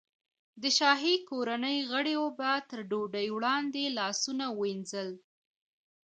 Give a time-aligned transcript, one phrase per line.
[0.61, 5.09] د شاهي کورنۍ غړیو به تر ډوډۍ وړاندې لاسونه وینځل.